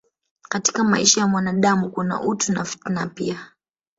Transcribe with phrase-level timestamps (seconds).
[0.49, 3.51] Katika maisha ya mwanadamu kuna utu na fitna pia